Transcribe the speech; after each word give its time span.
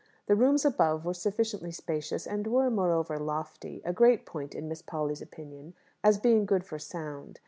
The 0.25 0.33
rooms 0.35 0.65
above 0.65 1.05
were 1.05 1.13
sufficiently 1.13 1.71
spacious, 1.71 2.25
and 2.25 2.47
were, 2.47 2.71
moreover, 2.71 3.19
lofty 3.19 3.83
a 3.85 3.93
great 3.93 4.25
point 4.25 4.55
in 4.55 4.67
Miss 4.67 4.81
Polly's 4.81 5.21
opinion, 5.21 5.75
as 6.03 6.17
being 6.17 6.47
good 6.47 6.63
for 6.65 6.79
sound. 6.79 7.39